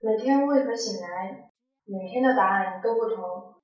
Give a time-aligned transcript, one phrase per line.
[0.00, 1.50] 每天为何醒来，
[1.84, 3.56] 每天的答案都不同？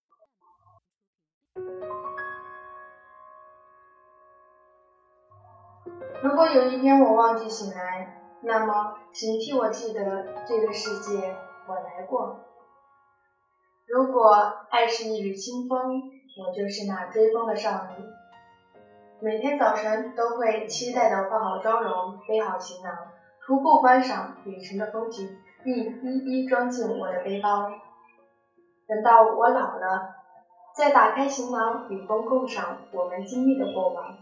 [6.25, 11.37] 如果有一天我忘记醒来，那么请替我记得这个世界
[11.69, 12.41] 我来过。
[13.87, 14.33] 如果
[14.71, 16.03] 爱是一缕清风，
[16.37, 18.05] 我就是那追风的少女。
[19.21, 22.93] 每天早晨都会期待的化好妆容，背好行囊，
[23.47, 25.44] 徒步观赏远程的风景。
[25.65, 27.73] 并一一装进我的背包。
[28.87, 30.15] 等到我老了，
[30.77, 34.19] 再打开行囊，与风共赏我们经历的过往。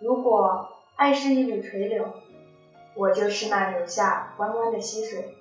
[0.00, 2.12] 如果爱是一缕垂柳，
[2.94, 5.34] 我就是那流下弯弯的溪水。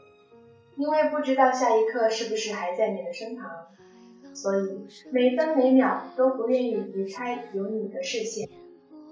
[0.76, 3.68] 因为不知道下一刻是不是还在你的身旁，
[4.34, 8.50] 所以每分每秒都不愿意离开有你的视线。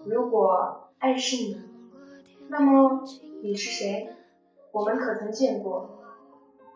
[0.05, 1.61] 如果爱是你，
[2.47, 3.03] 那么
[3.43, 4.09] 你是谁？
[4.71, 5.89] 我们可曾见过？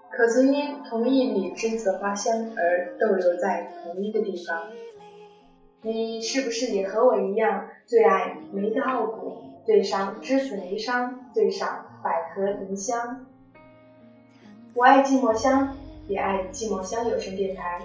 [0.09, 4.67] 可曾因同一缕栀子花香而逗留在同一个地方？
[5.81, 13.25] 你是不是也和我一样，最爱梅的傲骨，最赏栀子梅香，最赏百合凝香？
[14.73, 15.75] 我爱寂寞香，
[16.07, 17.81] 也爱寂寞香有声电台，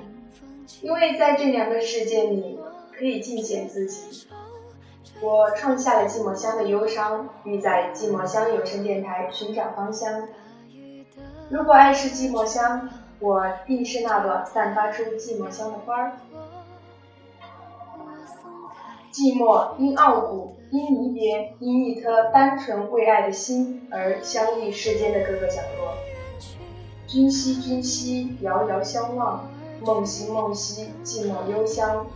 [0.83, 2.59] 因为在这两个世界里，
[2.93, 4.29] 可以尽显自己。
[5.21, 10.29] 我创下了寂寞乡的忧伤，欲在寂寞乡有声电台寻找芳香。
[11.49, 16.13] 如果爱是寂寞香，我定是那朵散发出寂寞香的花儿。
[19.11, 25.95] 寂寞因傲骨，因离别，因一颗单纯为爱的心而相遇世间的各个角落。
[27.07, 29.41] 君兮君兮，遥遥相望；
[29.81, 32.07] 梦兮梦兮，寂寞幽香。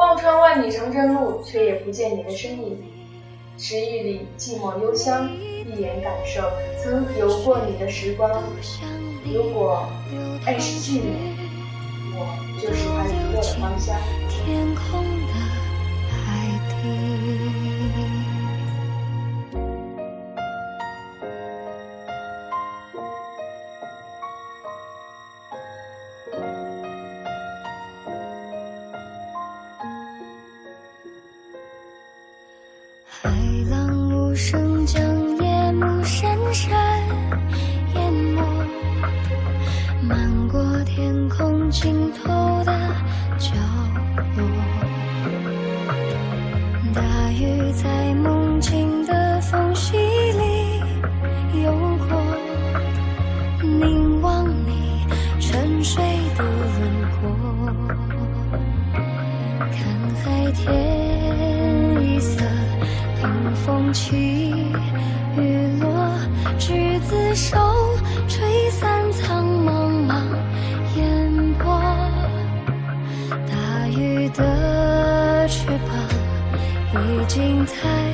[0.00, 2.82] 望穿万里长征路，却也不见你的身影。
[3.58, 6.40] 迟忆里寂寞幽香，一眼感受
[6.82, 8.42] 曾游过你的时光。
[9.30, 9.86] 如果
[10.46, 11.04] 爱是寂寞，
[12.16, 12.24] 我
[12.62, 13.94] 就是它遗落的芳香。
[14.30, 15.34] 天空的
[33.22, 33.30] 海
[33.68, 35.02] 浪无声将
[35.38, 36.70] 夜幕深深
[37.94, 38.42] 淹没。
[40.02, 42.69] 漫过天空尽头的
[67.34, 67.56] 手
[68.26, 70.20] 吹散苍茫茫
[70.96, 71.80] 烟波
[73.48, 76.08] 大鱼的翅膀
[76.92, 78.09] 已经太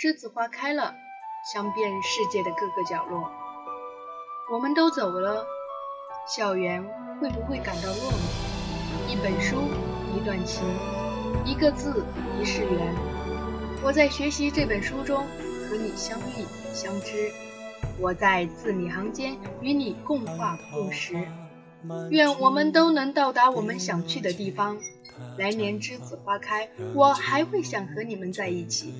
[0.00, 0.94] 栀子花开了，
[1.52, 3.30] 香遍世界的各个角落。
[4.50, 5.44] 我们都走了，
[6.26, 6.82] 校园
[7.20, 9.12] 会不会感到落寞？
[9.12, 9.58] 一本书，
[10.16, 10.64] 一段情，
[11.44, 12.02] 一个字，
[12.40, 12.94] 一世缘。
[13.84, 15.18] 我在学习这本书中
[15.68, 17.30] 和你相遇相知，
[17.98, 21.28] 我在字里行间与你共话共识。
[22.10, 24.78] 愿我们都能到达我们想去的地方。
[25.36, 28.94] 来年栀子花开，我还会想和你们在一起。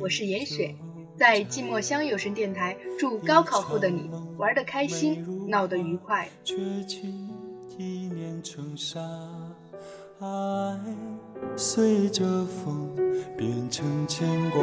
[0.00, 0.74] 我是严雪，
[1.18, 6.28] 在寂寞乡有声电台，祝高考后的你玩得开心，闹得愉快。
[6.44, 6.56] 却
[7.76, 9.00] 一念成沙
[10.20, 10.26] 爱
[11.56, 12.90] 随着风
[13.36, 14.60] 变成牵挂，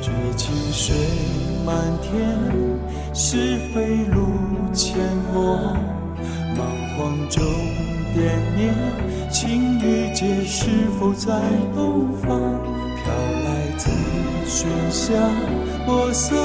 [0.00, 0.94] 绝情水
[1.64, 2.38] 满天，
[3.14, 4.26] 是非路
[4.72, 4.94] 阡
[5.32, 5.76] 陌。
[6.54, 6.58] 彷
[6.96, 7.42] 徨中
[8.12, 8.74] 惦念，
[9.30, 10.68] 情雨节是
[11.00, 11.40] 否在
[11.74, 12.28] 东方？
[13.02, 13.10] 飘
[13.44, 13.48] 来
[13.78, 13.90] 紫
[14.46, 15.18] 萱香，
[15.86, 16.36] 墨色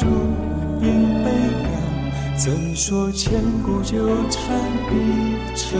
[0.00, 0.06] 如
[0.80, 0.86] 影
[1.22, 1.30] 悲
[1.60, 1.64] 凉。
[2.36, 3.96] 怎说千古纠
[4.30, 4.42] 缠
[4.88, 4.92] 比
[5.54, 5.78] 成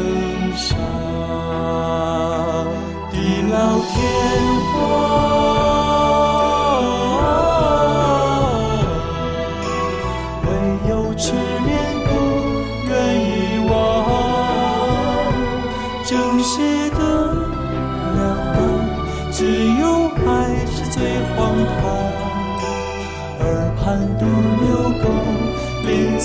[0.54, 0.76] 沙？
[3.10, 3.16] 地
[3.50, 3.92] 老天
[4.72, 4.74] 荒，
[10.42, 10.48] 唯
[10.90, 11.32] 有痴。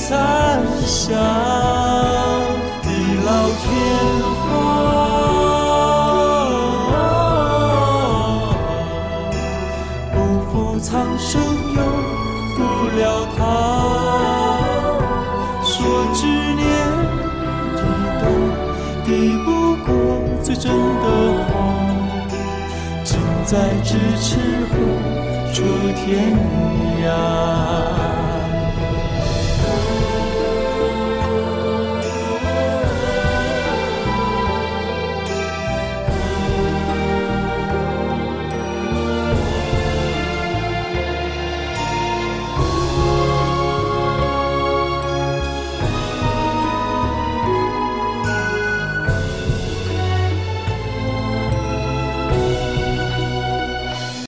[0.08, 1.12] 残响，
[2.82, 2.88] 地
[3.26, 3.30] 老
[3.60, 3.68] 天
[4.40, 4.44] 荒，
[10.14, 10.16] 不
[10.50, 11.30] 负苍生
[11.76, 11.80] 又
[12.56, 12.58] 负
[12.98, 13.00] 了
[13.38, 13.40] 他。
[15.64, 15.70] 说
[16.14, 16.18] 执
[16.56, 16.64] 念
[17.76, 17.78] 抵
[18.22, 18.24] 挡，
[19.06, 19.08] 抵
[19.44, 19.48] 不
[19.86, 19.88] 过
[20.42, 21.06] 最真的
[21.44, 21.52] 话，
[23.04, 23.52] 近在
[23.84, 23.88] 咫
[24.20, 24.28] 尺
[24.70, 24.74] 何
[25.54, 25.58] 处
[25.94, 26.08] 天
[27.04, 27.99] 涯。